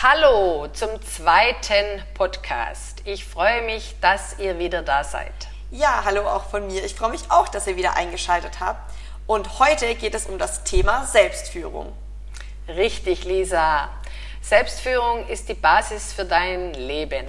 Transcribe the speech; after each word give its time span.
Hallo 0.00 0.68
zum 0.74 0.90
zweiten 1.02 2.04
Podcast. 2.14 3.02
Ich 3.04 3.24
freue 3.24 3.62
mich, 3.62 3.96
dass 4.00 4.38
ihr 4.38 4.60
wieder 4.60 4.82
da 4.82 5.02
seid. 5.02 5.32
Ja, 5.72 6.02
hallo 6.04 6.22
auch 6.22 6.44
von 6.44 6.68
mir. 6.68 6.84
Ich 6.84 6.94
freue 6.94 7.10
mich 7.10 7.22
auch, 7.30 7.48
dass 7.48 7.66
ihr 7.66 7.76
wieder 7.76 7.96
eingeschaltet 7.96 8.60
habt. 8.60 8.92
Und 9.26 9.58
heute 9.58 9.96
geht 9.96 10.14
es 10.14 10.26
um 10.26 10.38
das 10.38 10.62
Thema 10.62 11.04
Selbstführung. 11.04 11.92
Richtig, 12.68 13.24
Lisa. 13.24 13.88
Selbstführung 14.40 15.26
ist 15.26 15.48
die 15.48 15.54
Basis 15.54 16.12
für 16.12 16.24
dein 16.24 16.74
Leben. 16.74 17.26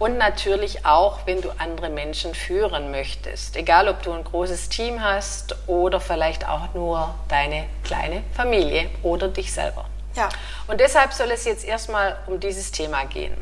Und 0.00 0.18
natürlich 0.18 0.84
auch, 0.84 1.20
wenn 1.24 1.40
du 1.40 1.50
andere 1.58 1.88
Menschen 1.88 2.34
führen 2.34 2.90
möchtest. 2.90 3.54
Egal, 3.54 3.86
ob 3.86 4.02
du 4.02 4.10
ein 4.10 4.24
großes 4.24 4.70
Team 4.70 5.04
hast 5.04 5.54
oder 5.68 6.00
vielleicht 6.00 6.48
auch 6.48 6.74
nur 6.74 7.14
deine 7.28 7.66
kleine 7.84 8.24
Familie 8.32 8.90
oder 9.04 9.28
dich 9.28 9.52
selber. 9.52 9.84
Ja. 10.14 10.28
Und 10.66 10.80
deshalb 10.80 11.12
soll 11.12 11.30
es 11.30 11.44
jetzt 11.44 11.64
erstmal 11.64 12.18
um 12.26 12.40
dieses 12.40 12.70
Thema 12.70 13.04
gehen. 13.04 13.36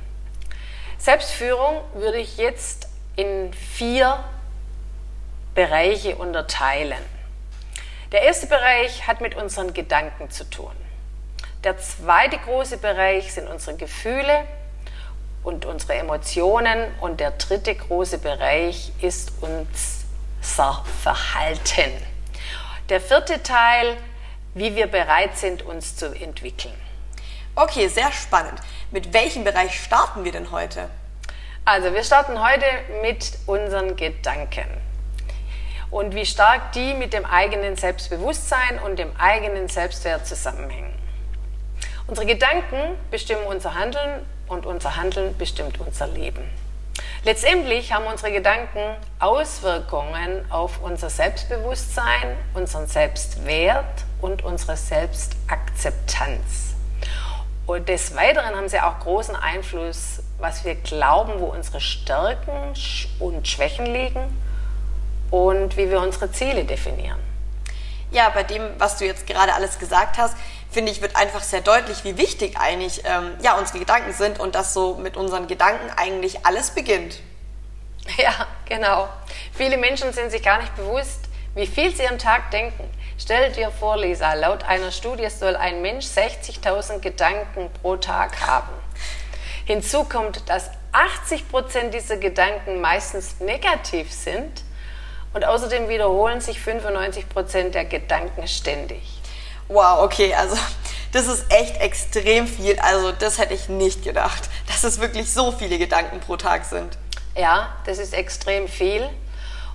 Selbstführung 0.99 1.83
würde 1.95 2.19
ich 2.19 2.37
jetzt 2.37 2.89
in 3.17 3.53
vier 3.53 4.23
Bereiche 5.55 6.17
unterteilen. 6.17 7.03
Der 8.13 8.23
erste 8.23 8.47
Bereich 8.47 9.07
hat 9.07 9.21
mit 9.21 9.35
unseren 9.35 9.75
Gedanken 9.75 10.31
zu 10.31 10.49
tun. 10.49 10.73
Der 11.65 11.79
zweite 11.79 12.39
große 12.39 12.79
Bereich 12.79 13.33
sind 13.33 13.49
unsere 13.49 13.77
Gefühle 13.77 14.45
und 15.43 15.65
unsere 15.65 15.95
Emotionen. 15.95 16.93
Und 17.01 17.21
der 17.21 17.33
dritte 17.33 17.75
große 17.75 18.19
Bereich 18.19 18.93
ist 19.01 19.33
unser 19.41 20.85
Verhalten. 21.03 21.93
Der 22.89 23.01
vierte 23.01 23.43
Teil, 23.43 23.97
wie 24.55 24.77
wir 24.77 24.87
bereit 24.87 25.37
sind, 25.37 25.63
uns 25.63 25.97
zu 25.97 26.15
entwickeln. 26.15 26.75
Okay, 27.55 27.89
sehr 27.89 28.11
spannend. 28.13 28.61
Mit 28.91 29.13
welchem 29.13 29.45
Bereich 29.45 29.79
starten 29.79 30.25
wir 30.25 30.33
denn 30.33 30.51
heute? 30.51 30.89
Also, 31.65 31.93
wir 31.93 32.03
starten 32.03 32.43
heute 32.43 32.65
mit 33.03 33.39
unseren 33.47 33.95
Gedanken 33.97 34.67
und 35.91 36.15
wie 36.15 36.27
stark 36.27 36.73
die 36.73 36.95
mit 36.95 37.13
dem 37.13 37.25
eigenen 37.25 37.77
Selbstbewusstsein 37.77 38.79
und 38.81 38.99
dem 38.99 39.15
eigenen 39.17 39.69
Selbstwert 39.69 40.27
zusammenhängen. 40.27 40.93
Unsere 42.07 42.27
Gedanken 42.27 42.97
bestimmen 43.11 43.45
unser 43.47 43.75
Handeln 43.75 44.27
und 44.49 44.67
unser 44.67 44.97
Handeln 44.97 45.37
bestimmt 45.37 45.79
unser 45.79 46.09
Leben. 46.09 46.43
Letztendlich 47.25 47.93
haben 47.93 48.07
unsere 48.07 48.33
Gedanken 48.33 48.97
Auswirkungen 49.21 50.45
auf 50.51 50.81
unser 50.83 51.09
Selbstbewusstsein, 51.09 52.37
unseren 52.53 52.89
Selbstwert 52.89 54.05
und 54.21 54.43
unsere 54.43 54.77
Selbstakzeptanz. 54.77 56.75
Und 57.65 57.89
des 57.89 58.17
Weiteren 58.17 58.57
haben 58.57 58.69
sie 58.69 58.81
auch 58.81 58.99
großen 58.99 59.37
Einfluss, 59.37 60.21
was 60.41 60.65
wir 60.65 60.75
glauben, 60.75 61.35
wo 61.39 61.47
unsere 61.47 61.81
Stärken 61.81 62.75
und 63.21 63.47
Schwächen 63.47 63.87
liegen 63.87 64.37
und 65.31 65.77
wie 65.77 65.89
wir 65.89 66.01
unsere 66.01 66.33
Ziele 66.33 66.65
definieren. 66.65 67.21
Ja, 68.11 68.31
bei 68.31 68.43
dem, 68.43 68.63
was 68.79 68.99
du 68.99 69.07
jetzt 69.07 69.29
gerade 69.29 69.55
alles 69.55 69.79
gesagt 69.79 70.19
hast, 70.19 70.37
finde 70.73 70.91
ich, 70.91 71.01
wird 71.01 71.17
einfach 71.17 71.43
sehr 71.43 71.61
deutlich, 71.61 72.05
wie 72.05 72.17
wichtig 72.17 72.57
eigentlich 72.59 73.03
ähm, 73.05 73.35
ja, 73.43 73.57
unsere 73.59 73.79
Gedanken 73.79 74.13
sind 74.13 74.41
und 74.41 74.55
dass 74.55 74.75
so 74.75 74.95
mit 74.95 75.17
unseren 75.17 75.47
Gedanken 75.47 75.91
eigentlich 75.97 76.45
alles 76.47 76.71
beginnt. 76.71 77.21
Ja, 78.19 78.49
genau. 78.65 79.09
Viele 79.55 79.77
Menschen 79.77 80.13
sind 80.13 80.33
sich 80.33 80.43
gar 80.43 80.61
nicht 80.61 80.75
bewusst, 80.75 81.21
wie 81.55 81.69
viel 81.69 81.95
sie 81.95 82.09
am 82.09 82.19
Tag 82.19 82.51
denken. 82.51 82.91
Stell 83.17 83.53
dir 83.53 83.71
vor, 83.71 83.97
Lisa, 83.97 84.35
laut 84.35 84.65
einer 84.65 84.91
Studie 84.91 85.29
soll 85.31 85.55
ein 85.55 85.83
Mensch 85.83 86.07
60.000 86.07 86.99
Gedanken 86.99 87.71
pro 87.81 87.97
Tag 87.97 88.41
haben. 88.41 88.73
Hinzu 89.65 90.03
kommt, 90.03 90.49
dass 90.49 90.71
80 90.91 91.49
Prozent 91.49 91.95
dieser 91.95 92.17
Gedanken 92.17 92.81
meistens 92.81 93.39
negativ 93.39 94.13
sind 94.13 94.65
und 95.35 95.45
außerdem 95.45 95.89
wiederholen 95.89 96.41
sich 96.41 96.61
95 96.61 97.29
Prozent 97.29 97.75
der 97.75 97.85
Gedanken 97.85 98.49
ständig. 98.49 99.22
Wow, 99.73 100.05
okay, 100.05 100.35
also 100.35 100.57
das 101.13 101.27
ist 101.27 101.51
echt 101.51 101.81
extrem 101.81 102.47
viel. 102.47 102.79
Also 102.81 103.13
das 103.13 103.39
hätte 103.39 103.55
ich 103.55 103.69
nicht 103.71 104.05
gedacht, 104.05 104.51
dass 104.67 104.85
es 104.85 105.01
wirklich 105.01 105.33
so 105.33 105.51
viele 105.51 105.79
Gedanken 105.79 106.21
pro 106.21 106.37
Tag 106.37 106.67
sind. 106.67 106.99
Ja, 107.35 107.75
das 107.87 107.99
ist 107.99 108.13
extrem 108.13 108.69
viel. 108.69 109.09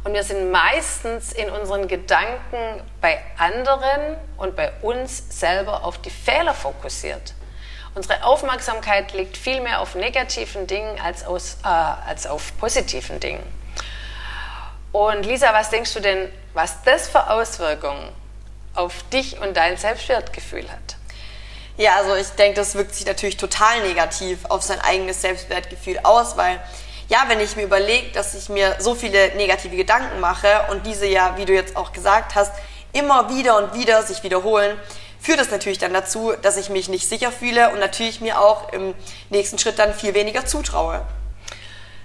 Und 0.04 0.14
wir 0.14 0.24
sind 0.24 0.52
meistens 0.52 1.34
in 1.34 1.50
unseren 1.50 1.88
Gedanken 1.88 2.82
bei 3.02 3.20
anderen 3.38 4.18
und 4.38 4.56
bei 4.56 4.72
uns 4.84 5.24
selber 5.30 5.84
auf 5.84 5.98
die 5.98 6.12
Fehler 6.12 6.54
fokussiert. 6.54 7.34
Unsere 7.96 8.24
Aufmerksamkeit 8.24 9.14
liegt 9.14 9.36
viel 9.36 9.60
mehr 9.62 9.82
auf 9.82 9.96
negativen 9.96 10.68
Dingen 10.68 11.00
als, 11.02 11.26
aus, 11.26 11.58
äh, 11.64 11.68
als 11.68 12.28
auf 12.28 12.56
positiven 12.60 13.20
Dingen. 13.20 13.44
Und 14.92 15.26
Lisa, 15.26 15.52
was 15.54 15.72
denkst 15.72 15.96
du 15.96 16.00
denn, 16.00 16.32
was 16.54 16.84
das 16.84 17.08
für 17.08 17.30
Auswirkungen 17.32 18.10
auf 18.78 19.04
dich 19.12 19.40
und 19.40 19.58
dein 19.58 19.78
Selbstwertgefühl 19.78 20.70
hat? 20.70 20.98
Ja, 21.78 21.98
also 21.98 22.16
ich 22.16 22.30
denke, 22.30 22.56
das 22.56 22.76
wirkt 22.76 22.96
sich 22.96 23.06
natürlich 23.06 23.38
total 23.38 23.82
negativ 23.82 24.46
auf 24.50 24.64
sein 24.64 24.82
eigenes 24.82 25.22
Selbstwertgefühl 25.22 26.00
aus, 26.04 26.36
weil 26.36 26.60
ja, 27.10 27.26
wenn 27.28 27.40
ich 27.40 27.56
mir 27.56 27.64
überlege, 27.64 28.12
dass 28.12 28.34
ich 28.34 28.50
mir 28.50 28.76
so 28.80 28.96
viele 28.96 29.36
negative 29.36 29.76
Gedanken 29.76 30.20
mache 30.20 30.66
und 30.72 30.86
diese 30.86 31.06
ja, 31.06 31.38
wie 31.38 31.46
du 31.46 31.54
jetzt 31.54 31.78
auch 31.78 31.94
gesagt 31.94 32.36
hast, 32.36 32.52
immer 32.94 33.30
wieder 33.30 33.58
und 33.58 33.74
wieder 33.74 34.02
sich 34.04 34.24
wiederholen, 34.24 34.78
führt 35.20 35.40
es 35.40 35.52
natürlich 35.52 35.78
dann 35.78 35.94
dazu, 35.94 36.34
dass 36.42 36.58
ich 36.58 36.70
mich 36.70 36.90
nicht 36.90 37.08
sicher 37.08 37.32
fühle 37.32 37.70
und 37.72 37.80
natürlich 37.80 38.22
mir 38.22 38.40
auch 38.42 38.74
im 38.74 38.94
nächsten 39.30 39.58
Schritt 39.60 39.80
dann 39.80 39.94
viel 39.94 40.14
weniger 40.14 40.46
zutraue. 40.46 41.06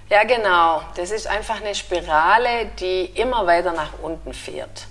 Ja, 0.09 0.23
genau. 0.23 0.81
Das 0.95 1.11
ist 1.11 1.27
einfach 1.27 1.61
eine 1.61 1.73
Spirale, 1.73 2.67
die 2.79 3.05
immer 3.05 3.47
weiter 3.47 3.71
nach 3.71 3.93
unten 4.01 4.33
fährt. 4.33 4.87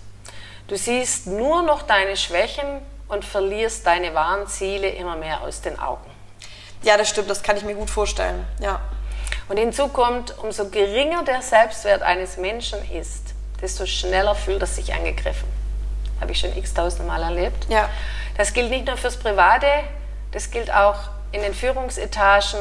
Du 0.72 0.78
siehst 0.78 1.26
nur 1.26 1.60
noch 1.60 1.82
deine 1.82 2.16
Schwächen 2.16 2.64
und 3.06 3.26
verlierst 3.26 3.86
deine 3.86 4.14
wahren 4.14 4.46
Ziele 4.46 4.88
immer 4.88 5.16
mehr 5.16 5.42
aus 5.42 5.60
den 5.60 5.78
Augen. 5.78 6.10
Ja, 6.82 6.96
das 6.96 7.10
stimmt, 7.10 7.28
das 7.28 7.42
kann 7.42 7.58
ich 7.58 7.62
mir 7.62 7.74
gut 7.74 7.90
vorstellen. 7.90 8.46
Ja. 8.58 8.80
Und 9.50 9.58
hinzu 9.58 9.88
kommt, 9.88 10.38
umso 10.38 10.70
geringer 10.70 11.24
der 11.24 11.42
Selbstwert 11.42 12.00
eines 12.00 12.38
Menschen 12.38 12.78
ist, 12.90 13.34
desto 13.60 13.84
schneller 13.84 14.34
fühlt 14.34 14.62
er 14.62 14.66
sich 14.66 14.94
angegriffen. 14.94 15.46
Habe 16.22 16.32
ich 16.32 16.40
schon 16.40 16.56
x-tausend 16.56 17.06
Mal 17.06 17.22
erlebt. 17.22 17.66
Ja. 17.68 17.90
Das 18.38 18.54
gilt 18.54 18.70
nicht 18.70 18.86
nur 18.86 18.96
fürs 18.96 19.18
Private, 19.18 19.66
das 20.30 20.50
gilt 20.50 20.72
auch 20.72 20.96
in 21.32 21.42
den 21.42 21.52
Führungsetagen, 21.52 22.60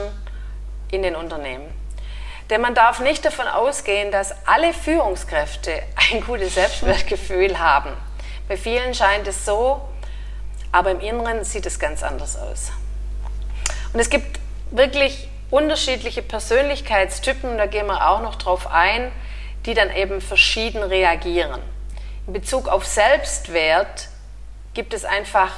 in 0.92 1.02
den 1.02 1.16
Unternehmen. 1.16 1.81
Denn 2.52 2.60
man 2.60 2.76
darf 2.76 3.00
nicht 3.00 3.24
davon 3.24 3.48
ausgehen, 3.48 4.12
dass 4.12 4.36
alle 4.46 4.74
Führungskräfte 4.74 5.82
ein 6.12 6.22
gutes 6.22 6.56
Selbstwertgefühl 6.56 7.58
haben. 7.58 7.92
Bei 8.50 8.58
vielen 8.58 8.94
scheint 8.94 9.26
es 9.26 9.46
so, 9.46 9.82
aber 10.74 10.92
im 10.92 11.00
Inneren 11.00 11.46
sieht 11.46 11.66
es 11.66 11.80
ganz 11.80 12.04
anders 12.04 12.38
aus. 12.38 12.74
Und 13.94 14.02
es 14.02 14.10
gibt 14.10 14.38
wirklich 14.70 15.30
unterschiedliche 15.50 16.22
Persönlichkeitstypen, 16.22 17.58
da 17.58 17.68
gehen 17.68 17.88
wir 17.88 18.10
auch 18.10 18.22
noch 18.22 18.36
drauf 18.36 18.68
ein, 18.68 19.14
die 19.66 19.74
dann 19.74 19.90
eben 19.90 20.20
verschieden 20.20 20.84
reagieren. 20.84 21.62
In 22.28 22.34
Bezug 22.34 22.68
auf 22.68 22.86
Selbstwert 22.86 24.10
gibt 24.74 24.94
es 24.94 25.06
einfach 25.06 25.52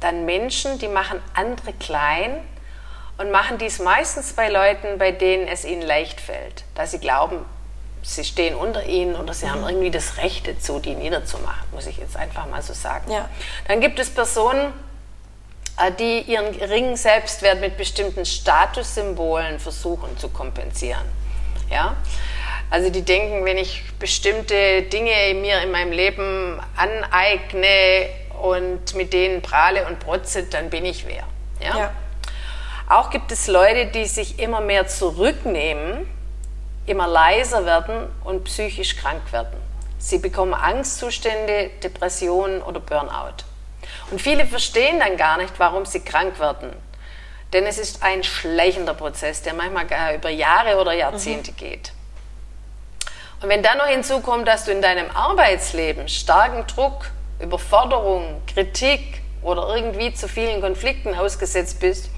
dann 0.00 0.24
Menschen, 0.24 0.78
die 0.78 0.88
machen 0.88 1.20
andere 1.34 1.74
klein 1.74 2.40
und 3.18 3.30
machen 3.30 3.58
dies 3.58 3.80
meistens 3.80 4.32
bei 4.32 4.48
Leuten, 4.48 4.98
bei 4.98 5.12
denen 5.12 5.46
es 5.48 5.64
ihnen 5.64 5.82
leicht 5.82 6.20
fällt, 6.20 6.64
da 6.74 6.86
sie 6.86 6.98
glauben, 6.98 7.44
sie 8.02 8.24
stehen 8.24 8.54
unter 8.54 8.84
ihnen 8.86 9.16
oder 9.16 9.34
sie 9.34 9.46
mhm. 9.46 9.50
haben 9.50 9.68
irgendwie 9.68 9.90
das 9.90 10.16
Recht 10.18 10.46
dazu, 10.46 10.78
die 10.78 10.94
niederzumachen, 10.94 11.68
muss 11.72 11.86
ich 11.86 11.98
jetzt 11.98 12.16
einfach 12.16 12.46
mal 12.46 12.62
so 12.62 12.72
sagen. 12.72 13.10
Ja. 13.10 13.28
Dann 13.66 13.80
gibt 13.80 13.98
es 13.98 14.10
Personen, 14.10 14.72
äh, 15.78 15.92
die 15.92 16.20
ihren 16.22 16.56
geringen 16.56 16.96
Selbstwert 16.96 17.60
mit 17.60 17.76
bestimmten 17.76 18.24
Statussymbolen 18.24 19.58
versuchen 19.58 20.16
zu 20.18 20.28
kompensieren. 20.28 21.04
Ja? 21.70 21.96
Also 22.70 22.90
die 22.90 23.02
denken, 23.02 23.44
wenn 23.44 23.58
ich 23.58 23.82
bestimmte 23.98 24.82
Dinge 24.82 25.34
mir 25.34 25.60
in 25.62 25.70
meinem 25.70 25.92
Leben 25.92 26.60
aneigne 26.76 28.08
und 28.40 28.94
mit 28.94 29.12
denen 29.12 29.42
prahle 29.42 29.86
und 29.86 29.98
protze, 30.00 30.44
dann 30.44 30.70
bin 30.70 30.84
ich 30.84 31.06
wer. 31.06 31.24
Ja? 31.60 31.78
ja. 31.78 31.90
Auch 32.88 33.10
gibt 33.10 33.30
es 33.32 33.48
Leute, 33.48 33.86
die 33.86 34.06
sich 34.06 34.38
immer 34.38 34.62
mehr 34.62 34.86
zurücknehmen, 34.86 36.08
immer 36.86 37.06
leiser 37.06 37.66
werden 37.66 38.08
und 38.24 38.44
psychisch 38.44 38.96
krank 38.96 39.30
werden. 39.30 39.58
Sie 39.98 40.18
bekommen 40.18 40.54
Angstzustände, 40.54 41.70
Depressionen 41.82 42.62
oder 42.62 42.80
Burnout. 42.80 43.44
Und 44.10 44.22
viele 44.22 44.46
verstehen 44.46 45.00
dann 45.00 45.18
gar 45.18 45.36
nicht, 45.36 45.52
warum 45.58 45.84
sie 45.84 46.00
krank 46.00 46.40
werden. 46.40 46.70
Denn 47.52 47.66
es 47.66 47.78
ist 47.78 48.02
ein 48.02 48.22
schleichender 48.22 48.94
Prozess, 48.94 49.42
der 49.42 49.52
manchmal 49.52 50.14
über 50.14 50.30
Jahre 50.30 50.80
oder 50.80 50.92
Jahrzehnte 50.92 51.52
mhm. 51.52 51.56
geht. 51.56 51.92
Und 53.42 53.50
wenn 53.50 53.62
dann 53.62 53.78
noch 53.78 53.86
hinzukommt, 53.86 54.48
dass 54.48 54.64
du 54.64 54.72
in 54.72 54.80
deinem 54.80 55.10
Arbeitsleben 55.10 56.08
starken 56.08 56.66
Druck, 56.66 57.10
Überforderung, 57.38 58.42
Kritik 58.46 59.20
oder 59.42 59.76
irgendwie 59.76 60.14
zu 60.14 60.26
vielen 60.26 60.60
Konflikten 60.62 61.14
ausgesetzt 61.14 61.80
bist, 61.80 62.10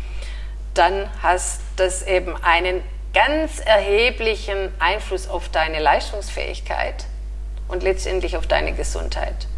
dann 0.75 1.11
hast 1.22 1.61
das 1.76 2.02
eben 2.02 2.37
einen 2.43 2.82
ganz 3.12 3.61
erheblichen 3.61 4.72
Einfluss 4.78 5.28
auf 5.28 5.49
deine 5.49 5.81
Leistungsfähigkeit 5.81 7.06
und 7.69 7.82
letztendlich 7.82 8.37
auf 8.37 8.46
deine 8.46 8.72
Gesundheit. 8.72 9.49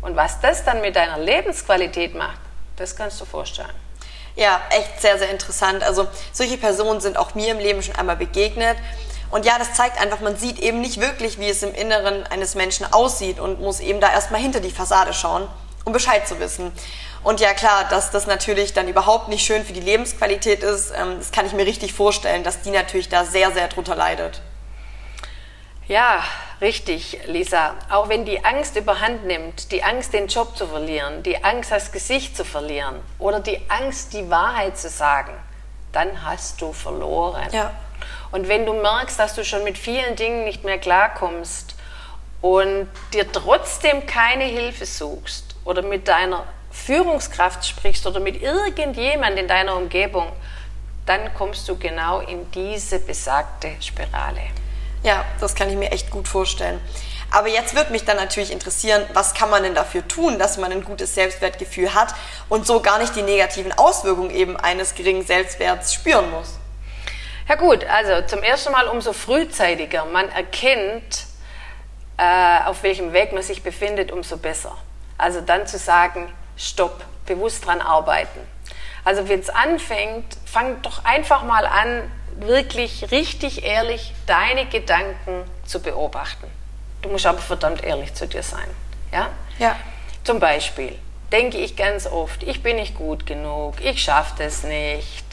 Und 0.00 0.16
was 0.16 0.40
das 0.40 0.64
dann 0.64 0.80
mit 0.80 0.96
deiner 0.96 1.18
Lebensqualität 1.18 2.14
macht, 2.14 2.38
das 2.76 2.96
kannst 2.96 3.20
du 3.20 3.24
vorstellen. 3.24 3.74
Ja, 4.34 4.62
echt 4.70 5.00
sehr, 5.00 5.18
sehr 5.18 5.30
interessant. 5.30 5.82
Also 5.82 6.08
solche 6.32 6.56
Personen 6.56 7.00
sind 7.00 7.18
auch 7.18 7.34
mir 7.34 7.52
im 7.52 7.58
Leben 7.58 7.82
schon 7.82 7.94
einmal 7.96 8.16
begegnet. 8.16 8.76
Und 9.30 9.44
ja, 9.46 9.58
das 9.58 9.74
zeigt 9.74 10.00
einfach, 10.00 10.20
man 10.20 10.36
sieht 10.36 10.58
eben 10.58 10.80
nicht 10.80 11.00
wirklich, 11.00 11.38
wie 11.38 11.48
es 11.48 11.62
im 11.62 11.74
Inneren 11.74 12.26
eines 12.26 12.54
Menschen 12.54 12.90
aussieht 12.92 13.38
und 13.38 13.60
muss 13.60 13.80
eben 13.80 14.00
da 14.00 14.10
erstmal 14.10 14.40
hinter 14.40 14.60
die 14.60 14.70
Fassade 14.70 15.12
schauen, 15.12 15.48
um 15.84 15.92
Bescheid 15.92 16.26
zu 16.26 16.38
wissen. 16.38 16.72
Und 17.22 17.40
ja 17.40 17.54
klar, 17.54 17.84
dass 17.88 18.10
das 18.10 18.26
natürlich 18.26 18.72
dann 18.72 18.88
überhaupt 18.88 19.28
nicht 19.28 19.46
schön 19.46 19.64
für 19.64 19.72
die 19.72 19.80
Lebensqualität 19.80 20.62
ist, 20.62 20.92
ähm, 20.96 21.18
das 21.18 21.30
kann 21.30 21.46
ich 21.46 21.52
mir 21.52 21.66
richtig 21.66 21.92
vorstellen, 21.92 22.42
dass 22.42 22.62
die 22.62 22.70
natürlich 22.70 23.08
da 23.08 23.24
sehr, 23.24 23.52
sehr 23.52 23.68
drunter 23.68 23.94
leidet. 23.94 24.40
Ja, 25.86 26.24
richtig, 26.60 27.20
Lisa. 27.26 27.74
Auch 27.90 28.08
wenn 28.08 28.24
die 28.24 28.44
Angst 28.44 28.76
überhand 28.76 29.24
nimmt, 29.24 29.72
die 29.72 29.82
Angst, 29.82 30.12
den 30.12 30.28
Job 30.28 30.56
zu 30.56 30.66
verlieren, 30.66 31.22
die 31.22 31.42
Angst, 31.44 31.70
das 31.70 31.92
Gesicht 31.92 32.36
zu 32.36 32.44
verlieren 32.44 33.00
oder 33.18 33.40
die 33.40 33.60
Angst, 33.68 34.12
die 34.12 34.28
Wahrheit 34.30 34.78
zu 34.78 34.88
sagen, 34.88 35.32
dann 35.92 36.24
hast 36.24 36.60
du 36.60 36.72
verloren. 36.72 37.48
Ja. 37.52 37.72
Und 38.30 38.48
wenn 38.48 38.64
du 38.64 38.72
merkst, 38.72 39.18
dass 39.18 39.34
du 39.34 39.44
schon 39.44 39.62
mit 39.64 39.76
vielen 39.76 40.16
Dingen 40.16 40.44
nicht 40.44 40.64
mehr 40.64 40.78
klarkommst 40.78 41.76
und 42.40 42.88
dir 43.12 43.30
trotzdem 43.30 44.06
keine 44.06 44.44
Hilfe 44.44 44.86
suchst 44.86 45.51
oder 45.64 45.82
mit 45.82 46.08
deiner 46.08 46.44
Führungskraft 46.70 47.66
sprichst 47.66 48.06
oder 48.06 48.20
mit 48.20 48.40
irgendjemand 48.40 49.38
in 49.38 49.46
deiner 49.46 49.76
Umgebung, 49.76 50.32
dann 51.06 51.34
kommst 51.34 51.68
du 51.68 51.76
genau 51.76 52.20
in 52.20 52.50
diese 52.52 52.98
besagte 52.98 53.72
Spirale. 53.80 54.42
Ja, 55.02 55.24
das 55.40 55.54
kann 55.54 55.68
ich 55.68 55.76
mir 55.76 55.90
echt 55.90 56.10
gut 56.10 56.28
vorstellen. 56.28 56.80
Aber 57.30 57.48
jetzt 57.48 57.74
wird 57.74 57.90
mich 57.90 58.04
dann 58.04 58.16
natürlich 58.16 58.52
interessieren, 58.52 59.04
was 59.14 59.34
kann 59.34 59.50
man 59.50 59.62
denn 59.62 59.74
dafür 59.74 60.06
tun, 60.06 60.38
dass 60.38 60.58
man 60.58 60.70
ein 60.70 60.84
gutes 60.84 61.14
Selbstwertgefühl 61.14 61.94
hat 61.94 62.14
und 62.48 62.66
so 62.66 62.80
gar 62.80 62.98
nicht 62.98 63.16
die 63.16 63.22
negativen 63.22 63.72
Auswirkungen 63.72 64.30
eben 64.30 64.56
eines 64.56 64.94
geringen 64.94 65.24
Selbstwerts 65.24 65.94
spüren 65.94 66.30
muss. 66.30 66.58
Ja 67.48 67.56
gut, 67.56 67.84
also 67.84 68.26
zum 68.26 68.42
ersten 68.42 68.70
Mal 68.70 68.86
umso 68.86 69.12
frühzeitiger 69.12 70.04
man 70.04 70.28
erkennt, 70.28 71.24
äh, 72.18 72.64
auf 72.66 72.82
welchem 72.82 73.12
Weg 73.12 73.32
man 73.32 73.42
sich 73.42 73.62
befindet, 73.62 74.12
umso 74.12 74.36
besser. 74.36 74.76
Also 75.22 75.40
dann 75.40 75.68
zu 75.68 75.78
sagen, 75.78 76.32
stopp, 76.56 77.04
bewusst 77.26 77.64
dran 77.64 77.80
arbeiten. 77.80 78.40
Also 79.04 79.28
wenn 79.28 79.38
es 79.38 79.50
anfängt, 79.50 80.36
fang 80.44 80.82
doch 80.82 81.04
einfach 81.04 81.44
mal 81.44 81.64
an, 81.64 82.10
wirklich 82.38 83.12
richtig 83.12 83.64
ehrlich 83.64 84.14
deine 84.26 84.66
Gedanken 84.66 85.44
zu 85.64 85.80
beobachten. 85.80 86.50
Du 87.02 87.08
musst 87.08 87.24
aber 87.26 87.38
verdammt 87.38 87.84
ehrlich 87.84 88.12
zu 88.14 88.26
dir 88.26 88.42
sein. 88.42 88.66
Ja? 89.12 89.28
Ja. 89.60 89.76
Zum 90.24 90.40
Beispiel 90.40 90.98
denke 91.30 91.58
ich 91.58 91.76
ganz 91.76 92.08
oft, 92.08 92.42
ich 92.42 92.64
bin 92.64 92.74
nicht 92.74 92.96
gut 92.96 93.24
genug, 93.24 93.80
ich 93.80 94.02
schaffe 94.02 94.34
das 94.38 94.64
nicht, 94.64 95.24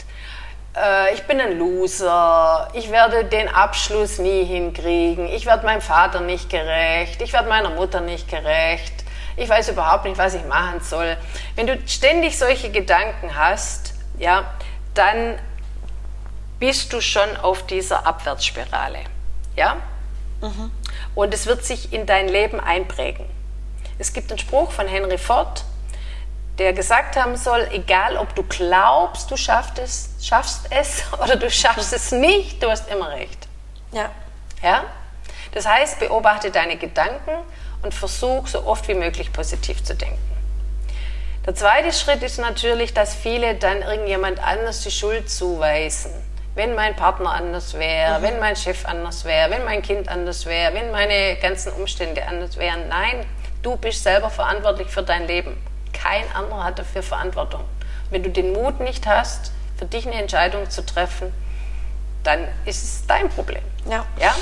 äh, 0.76 1.14
ich 1.14 1.24
bin 1.24 1.40
ein 1.40 1.58
Loser, 1.58 2.70
ich 2.74 2.92
werde 2.92 3.24
den 3.24 3.48
Abschluss 3.48 4.18
nie 4.18 4.44
hinkriegen, 4.44 5.26
ich 5.26 5.46
werde 5.46 5.66
meinem 5.66 5.80
Vater 5.80 6.20
nicht 6.20 6.48
gerecht, 6.48 7.20
ich 7.22 7.32
werde 7.32 7.48
meiner 7.48 7.70
Mutter 7.70 8.00
nicht 8.00 8.28
gerecht, 8.28 8.99
ich 9.40 9.48
weiß 9.48 9.70
überhaupt 9.70 10.04
nicht, 10.04 10.18
was 10.18 10.34
ich 10.34 10.44
machen 10.44 10.80
soll. 10.82 11.16
Wenn 11.56 11.66
du 11.66 11.78
ständig 11.86 12.38
solche 12.38 12.70
Gedanken 12.70 13.34
hast, 13.34 13.94
ja, 14.18 14.44
dann 14.92 15.38
bist 16.58 16.92
du 16.92 17.00
schon 17.00 17.38
auf 17.38 17.64
dieser 17.64 18.06
Abwärtsspirale. 18.06 18.98
Ja? 19.56 19.76
Mhm. 20.42 20.70
Und 21.14 21.32
es 21.32 21.46
wird 21.46 21.64
sich 21.64 21.90
in 21.90 22.04
dein 22.04 22.28
Leben 22.28 22.60
einprägen. 22.60 23.24
Es 23.98 24.12
gibt 24.12 24.30
einen 24.30 24.38
Spruch 24.38 24.72
von 24.72 24.86
Henry 24.86 25.16
Ford, 25.16 25.64
der 26.58 26.74
gesagt 26.74 27.16
haben 27.16 27.38
soll, 27.38 27.66
egal 27.72 28.18
ob 28.18 28.34
du 28.34 28.42
glaubst, 28.42 29.30
du 29.30 29.38
schaffst 29.38 29.78
es, 29.78 30.10
schaffst 30.20 30.66
es 30.68 31.02
oder 31.18 31.36
du 31.36 31.50
schaffst 31.50 31.94
es 31.94 32.12
nicht, 32.12 32.62
du 32.62 32.68
hast 32.70 32.90
immer 32.90 33.08
recht. 33.08 33.48
Ja. 33.90 34.10
Ja? 34.62 34.84
Das 35.52 35.66
heißt, 35.66 35.98
beobachte 35.98 36.50
deine 36.50 36.76
Gedanken 36.76 37.32
und 37.82 37.94
versuch 37.94 38.46
so 38.46 38.66
oft 38.66 38.88
wie 38.88 38.94
möglich 38.94 39.32
positiv 39.32 39.82
zu 39.82 39.94
denken. 39.94 40.18
Der 41.46 41.54
zweite 41.54 41.92
Schritt 41.92 42.22
ist 42.22 42.38
natürlich, 42.38 42.92
dass 42.92 43.14
viele 43.14 43.54
dann 43.54 43.82
irgendjemand 43.82 44.38
anders 44.40 44.82
die 44.82 44.90
Schuld 44.90 45.30
zuweisen. 45.30 46.12
Wenn 46.54 46.74
mein 46.74 46.94
Partner 46.96 47.32
anders 47.32 47.74
wäre, 47.74 48.18
mhm. 48.18 48.22
wenn 48.22 48.40
mein 48.40 48.56
Chef 48.56 48.84
anders 48.84 49.24
wäre, 49.24 49.50
wenn 49.50 49.64
mein 49.64 49.82
Kind 49.82 50.08
anders 50.08 50.44
wäre, 50.46 50.74
wenn 50.74 50.90
meine 50.90 51.36
ganzen 51.36 51.72
Umstände 51.72 52.26
anders 52.26 52.56
wären. 52.56 52.88
Nein, 52.88 53.24
du 53.62 53.76
bist 53.76 54.02
selber 54.02 54.28
verantwortlich 54.28 54.88
für 54.88 55.02
dein 55.02 55.26
Leben. 55.26 55.56
Kein 55.92 56.24
anderer 56.34 56.64
hat 56.64 56.78
dafür 56.78 57.02
Verantwortung. 57.02 57.64
Wenn 58.10 58.22
du 58.22 58.30
den 58.30 58.52
Mut 58.52 58.80
nicht 58.80 59.06
hast, 59.06 59.52
für 59.78 59.86
dich 59.86 60.06
eine 60.06 60.20
Entscheidung 60.20 60.68
zu 60.68 60.84
treffen, 60.84 61.32
dann 62.22 62.46
ist 62.66 62.82
es 62.82 63.06
dein 63.06 63.30
Problem. 63.30 63.62
Ja. 63.88 64.04
ja? 64.20 64.34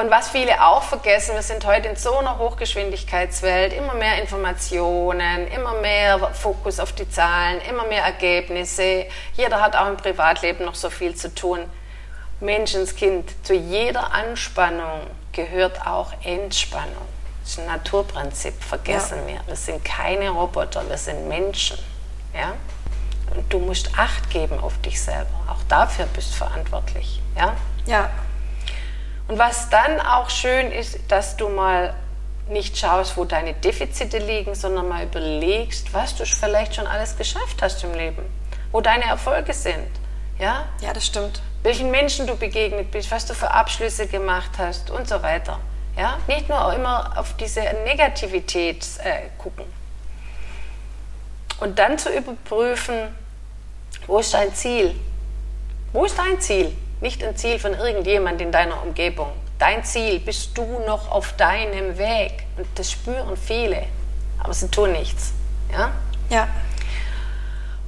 Und 0.00 0.10
was 0.10 0.30
viele 0.30 0.66
auch 0.66 0.82
vergessen, 0.82 1.34
wir 1.34 1.42
sind 1.42 1.66
heute 1.66 1.88
in 1.88 1.94
so 1.94 2.16
einer 2.16 2.38
Hochgeschwindigkeitswelt, 2.38 3.74
immer 3.74 3.92
mehr 3.92 4.18
Informationen, 4.18 5.46
immer 5.48 5.74
mehr 5.74 6.18
Fokus 6.32 6.80
auf 6.80 6.92
die 6.92 7.06
Zahlen, 7.10 7.60
immer 7.68 7.84
mehr 7.84 8.04
Ergebnisse. 8.04 9.04
Jeder 9.34 9.60
hat 9.60 9.76
auch 9.76 9.88
im 9.88 9.98
Privatleben 9.98 10.64
noch 10.64 10.74
so 10.74 10.88
viel 10.88 11.14
zu 11.14 11.34
tun. 11.34 11.58
Menschenskind, 12.40 13.30
zu 13.44 13.52
jeder 13.52 14.10
Anspannung 14.14 15.02
gehört 15.32 15.86
auch 15.86 16.14
Entspannung. 16.24 17.06
Das 17.42 17.50
ist 17.50 17.58
ein 17.58 17.66
Naturprinzip, 17.66 18.54
vergessen 18.64 19.18
ja. 19.28 19.34
wir. 19.34 19.40
Wir 19.48 19.56
sind 19.56 19.84
keine 19.84 20.30
Roboter, 20.30 20.88
wir 20.88 20.96
sind 20.96 21.28
Menschen. 21.28 21.78
Ja? 22.32 22.54
Und 23.36 23.52
du 23.52 23.58
musst 23.58 23.90
Acht 23.98 24.30
geben 24.30 24.60
auf 24.60 24.78
dich 24.78 24.98
selber. 24.98 25.28
Auch 25.46 25.62
dafür 25.68 26.06
bist 26.06 26.32
du 26.32 26.36
verantwortlich. 26.38 27.20
Ja? 27.36 27.54
Ja. 27.84 28.08
Und 29.30 29.38
was 29.38 29.70
dann 29.70 30.00
auch 30.00 30.28
schön 30.28 30.72
ist, 30.72 30.98
dass 31.06 31.36
du 31.36 31.48
mal 31.48 31.94
nicht 32.48 32.76
schaust, 32.76 33.16
wo 33.16 33.24
deine 33.24 33.54
Defizite 33.54 34.18
liegen, 34.18 34.56
sondern 34.56 34.88
mal 34.88 35.04
überlegst, 35.04 35.94
was 35.94 36.16
du 36.16 36.26
vielleicht 36.26 36.74
schon 36.74 36.88
alles 36.88 37.16
geschafft 37.16 37.62
hast 37.62 37.84
im 37.84 37.94
Leben, 37.94 38.24
wo 38.72 38.80
deine 38.80 39.04
Erfolge 39.04 39.54
sind. 39.54 39.86
Ja? 40.40 40.64
Ja, 40.80 40.92
das 40.92 41.06
stimmt. 41.06 41.42
Welchen 41.62 41.92
Menschen 41.92 42.26
du 42.26 42.34
begegnet 42.34 42.90
bist, 42.90 43.12
was 43.12 43.24
du 43.24 43.32
für 43.32 43.48
Abschlüsse 43.48 44.08
gemacht 44.08 44.50
hast 44.58 44.90
und 44.90 45.06
so 45.06 45.22
weiter. 45.22 45.60
Ja? 45.96 46.18
Nicht 46.26 46.48
nur 46.48 46.74
immer 46.74 47.12
auf 47.16 47.36
diese 47.36 47.60
Negativität 47.84 48.84
äh, 49.04 49.28
gucken. 49.38 49.64
Und 51.60 51.78
dann 51.78 51.96
zu 52.00 52.10
überprüfen, 52.12 53.14
wo 54.08 54.18
ist 54.18 54.34
dein 54.34 54.52
Ziel? 54.56 54.96
Wo 55.92 56.04
ist 56.04 56.18
dein 56.18 56.40
Ziel? 56.40 56.76
Nicht 57.00 57.24
ein 57.24 57.36
Ziel 57.36 57.58
von 57.58 57.74
irgendjemand 57.74 58.40
in 58.40 58.52
deiner 58.52 58.82
Umgebung. 58.82 59.32
Dein 59.58 59.84
Ziel 59.84 60.20
bist 60.20 60.56
du 60.56 60.80
noch 60.86 61.10
auf 61.10 61.34
deinem 61.34 61.98
Weg. 61.98 62.44
Und 62.56 62.66
das 62.76 62.90
spüren 62.90 63.36
viele, 63.36 63.84
aber 64.38 64.54
sie 64.54 64.68
tun 64.68 64.92
nichts. 64.92 65.32
Ja? 65.72 65.92
Ja. 66.30 66.48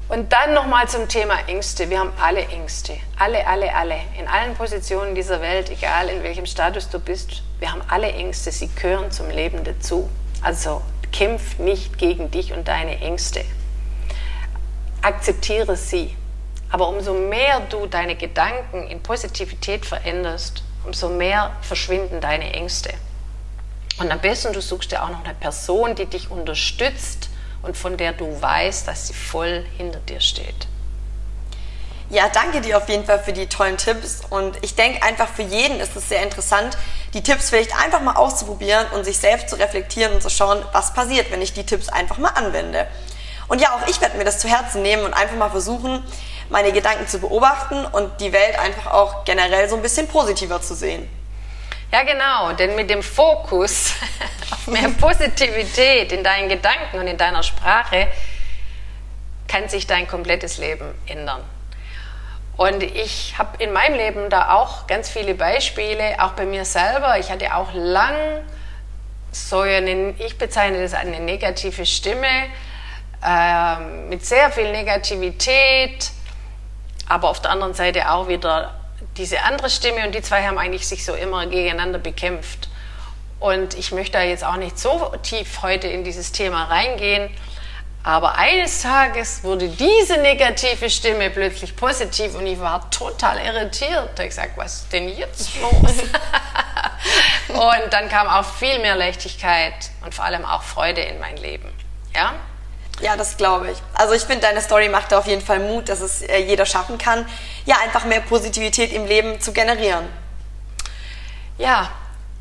Und 0.08 0.30
dann 0.32 0.52
nochmal 0.52 0.88
zum 0.88 1.08
Thema 1.08 1.38
Ängste. 1.46 1.88
Wir 1.88 2.00
haben 2.00 2.12
alle 2.20 2.46
Ängste. 2.46 2.98
Alle, 3.18 3.46
alle, 3.46 3.74
alle. 3.74 3.96
In 4.18 4.28
allen 4.28 4.54
Positionen 4.54 5.14
dieser 5.14 5.40
Welt, 5.40 5.70
egal 5.70 6.10
in 6.10 6.22
welchem 6.22 6.44
Status 6.44 6.90
du 6.90 6.98
bist, 6.98 7.42
wir 7.60 7.72
haben 7.72 7.80
alle 7.88 8.12
Ängste. 8.12 8.52
Sie 8.52 8.68
gehören 8.68 9.10
zum 9.10 9.30
Leben 9.30 9.64
dazu. 9.64 10.10
Also 10.42 10.82
kämpf 11.12 11.58
nicht 11.58 11.96
gegen 11.96 12.30
dich 12.30 12.52
und 12.52 12.68
deine 12.68 13.00
Ängste. 13.00 13.44
Akzeptiere 15.00 15.76
sie. 15.76 16.14
Aber 16.72 16.88
umso 16.88 17.12
mehr 17.12 17.60
du 17.68 17.86
deine 17.86 18.16
Gedanken 18.16 18.88
in 18.88 19.02
Positivität 19.02 19.84
veränderst, 19.84 20.64
umso 20.84 21.10
mehr 21.10 21.52
verschwinden 21.60 22.22
deine 22.22 22.50
Ängste. 22.54 22.94
Und 23.98 24.10
am 24.10 24.20
besten, 24.20 24.54
du 24.54 24.62
suchst 24.62 24.90
dir 24.90 25.04
auch 25.04 25.10
noch 25.10 25.22
eine 25.22 25.34
Person, 25.34 25.94
die 25.94 26.06
dich 26.06 26.30
unterstützt 26.30 27.28
und 27.62 27.76
von 27.76 27.98
der 27.98 28.14
du 28.14 28.40
weißt, 28.40 28.88
dass 28.88 29.06
sie 29.06 29.12
voll 29.12 29.66
hinter 29.76 30.00
dir 30.00 30.20
steht. 30.20 30.66
Ja, 32.08 32.28
danke 32.30 32.62
dir 32.62 32.78
auf 32.78 32.88
jeden 32.88 33.04
Fall 33.04 33.22
für 33.22 33.34
die 33.34 33.46
tollen 33.46 33.76
Tipps. 33.76 34.22
Und 34.30 34.56
ich 34.62 34.74
denke 34.74 35.02
einfach 35.02 35.28
für 35.28 35.42
jeden 35.42 35.78
ist 35.78 35.94
es 35.94 36.08
sehr 36.08 36.22
interessant, 36.22 36.78
die 37.12 37.22
Tipps 37.22 37.50
vielleicht 37.50 37.78
einfach 37.78 38.00
mal 38.00 38.16
auszuprobieren 38.16 38.86
und 38.94 39.04
sich 39.04 39.18
selbst 39.18 39.50
zu 39.50 39.56
reflektieren 39.56 40.14
und 40.14 40.22
zu 40.22 40.30
schauen, 40.30 40.64
was 40.72 40.94
passiert, 40.94 41.30
wenn 41.30 41.42
ich 41.42 41.52
die 41.52 41.64
Tipps 41.64 41.90
einfach 41.90 42.16
mal 42.16 42.30
anwende. 42.30 42.86
Und 43.48 43.60
ja, 43.60 43.74
auch 43.74 43.86
ich 43.86 44.00
werde 44.00 44.16
mir 44.16 44.24
das 44.24 44.38
zu 44.38 44.48
Herzen 44.48 44.80
nehmen 44.80 45.04
und 45.04 45.12
einfach 45.12 45.36
mal 45.36 45.50
versuchen, 45.50 46.02
meine 46.52 46.70
Gedanken 46.70 47.08
zu 47.08 47.18
beobachten 47.18 47.84
und 47.86 48.20
die 48.20 48.32
Welt 48.32 48.58
einfach 48.58 48.92
auch 48.92 49.24
generell 49.24 49.68
so 49.68 49.76
ein 49.76 49.82
bisschen 49.82 50.06
positiver 50.06 50.60
zu 50.60 50.74
sehen. 50.74 51.08
Ja, 51.90 52.02
genau, 52.04 52.52
denn 52.52 52.76
mit 52.76 52.90
dem 52.90 53.02
Fokus 53.02 53.94
auf 54.50 54.66
mehr 54.66 54.88
Positivität 55.00 56.12
in 56.12 56.22
deinen 56.22 56.48
Gedanken 56.48 56.98
und 56.98 57.06
in 57.06 57.16
deiner 57.16 57.42
Sprache 57.42 58.08
kann 59.48 59.68
sich 59.68 59.86
dein 59.86 60.06
komplettes 60.06 60.58
Leben 60.58 60.94
ändern. 61.06 61.42
Und 62.58 62.82
ich 62.82 63.34
habe 63.38 63.62
in 63.62 63.72
meinem 63.72 63.96
Leben 63.96 64.28
da 64.28 64.54
auch 64.54 64.86
ganz 64.86 65.08
viele 65.08 65.34
Beispiele, 65.34 66.16
auch 66.18 66.32
bei 66.32 66.44
mir 66.44 66.66
selber. 66.66 67.18
Ich 67.18 67.30
hatte 67.30 67.54
auch 67.54 67.72
lang 67.72 68.14
so 69.30 69.60
eine, 69.60 70.14
ich 70.18 70.36
bezeichne 70.36 70.82
das 70.82 70.92
eine 70.92 71.18
negative 71.18 71.86
Stimme 71.86 72.28
äh, 73.24 73.76
mit 74.08 74.24
sehr 74.26 74.50
viel 74.50 74.70
Negativität, 74.70 76.10
aber 77.12 77.28
auf 77.28 77.42
der 77.42 77.50
anderen 77.50 77.74
Seite 77.74 78.10
auch 78.10 78.26
wieder 78.28 78.72
diese 79.18 79.42
andere 79.42 79.68
Stimme 79.68 80.06
und 80.06 80.14
die 80.14 80.22
zwei 80.22 80.46
haben 80.46 80.56
eigentlich 80.56 80.88
sich 80.88 81.04
so 81.04 81.12
immer 81.12 81.46
gegeneinander 81.46 81.98
bekämpft. 81.98 82.70
Und 83.38 83.74
ich 83.74 83.92
möchte 83.92 84.12
da 84.12 84.22
jetzt 84.22 84.44
auch 84.44 84.56
nicht 84.56 84.78
so 84.78 85.12
tief 85.22 85.60
heute 85.60 85.88
in 85.88 86.04
dieses 86.04 86.32
Thema 86.32 86.64
reingehen, 86.64 87.28
aber 88.02 88.36
eines 88.36 88.80
Tages 88.80 89.44
wurde 89.44 89.68
diese 89.68 90.16
negative 90.22 90.88
Stimme 90.88 91.28
plötzlich 91.28 91.76
positiv 91.76 92.34
und 92.34 92.46
ich 92.46 92.58
war 92.58 92.90
total 92.90 93.38
irritiert. 93.44 94.10
Ich 94.14 94.18
habe 94.18 94.28
gesagt, 94.28 94.56
was 94.56 94.74
ist 94.76 94.92
denn 94.92 95.08
jetzt 95.10 95.60
los? 95.60 95.92
und 97.48 97.92
dann 97.92 98.08
kam 98.08 98.26
auch 98.26 98.44
viel 98.44 98.78
mehr 98.78 98.96
Leichtigkeit 98.96 99.74
und 100.02 100.14
vor 100.14 100.24
allem 100.24 100.46
auch 100.46 100.62
Freude 100.62 101.02
in 101.02 101.20
mein 101.20 101.36
Leben. 101.36 101.70
Ja? 102.14 102.34
Ja, 103.00 103.16
das 103.16 103.36
glaube 103.36 103.70
ich. 103.70 103.78
Also 103.94 104.14
ich 104.14 104.22
finde, 104.22 104.42
deine 104.42 104.60
Story 104.60 104.88
macht 104.88 105.12
da 105.12 105.18
auf 105.18 105.26
jeden 105.26 105.42
Fall 105.42 105.60
Mut, 105.60 105.88
dass 105.88 106.00
es 106.00 106.22
äh, 106.22 106.38
jeder 106.38 106.66
schaffen 106.66 106.98
kann, 106.98 107.26
ja, 107.64 107.76
einfach 107.82 108.04
mehr 108.04 108.20
Positivität 108.20 108.92
im 108.92 109.06
Leben 109.06 109.40
zu 109.40 109.52
generieren. 109.52 110.08
Ja, 111.58 111.90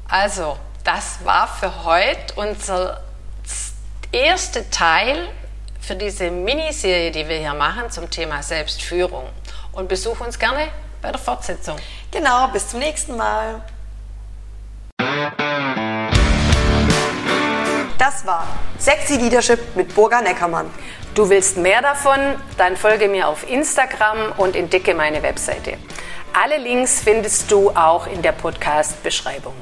also 0.08 0.58
das 0.84 1.20
war 1.24 1.48
für 1.48 1.84
heute 1.84 2.34
unser 2.36 3.01
erster 4.12 4.70
Teil 4.70 5.29
für 5.79 5.96
diese 5.96 6.29
Miniserie, 6.29 7.12
die 7.12 7.27
wir 7.27 7.38
hier 7.38 7.53
machen 7.53 7.89
zum 7.89 8.10
Thema 8.10 8.43
Selbstführung. 8.43 9.27
Und 9.72 9.88
besuch 9.88 10.20
uns 10.20 10.38
gerne 10.38 10.67
bei 11.01 11.12
der 11.12 11.20
Fortsetzung. 11.20 11.77
Genau, 12.12 12.48
bis 12.50 12.67
zum 12.67 12.79
nächsten 12.79 13.17
Mal. 13.17 13.62
Das 18.01 18.25
war 18.25 18.48
Sexy 18.79 19.17
Leadership 19.17 19.75
mit 19.75 19.93
Burga 19.93 20.22
Neckermann. 20.22 20.72
Du 21.13 21.29
willst 21.29 21.58
mehr 21.58 21.84
davon? 21.84 22.17
Dann 22.58 22.75
folge 22.75 23.08
mir 23.08 23.27
auf 23.27 23.48
Instagram 23.48 24.31
und 24.38 24.55
entdecke 24.55 24.96
meine 24.96 25.22
Webseite. 25.22 25.77
Alle 26.34 26.58
Links 26.58 27.00
findest 27.00 27.51
du 27.51 27.70
auch 27.70 28.08
in 28.08 28.24
der 28.24 28.31
Podcast-Beschreibung. 28.31 29.53